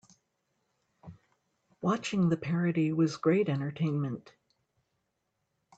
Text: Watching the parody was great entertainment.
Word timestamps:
Watching 1.83 2.29
the 2.29 2.35
parody 2.35 2.91
was 2.91 3.17
great 3.17 3.49
entertainment. 3.49 4.33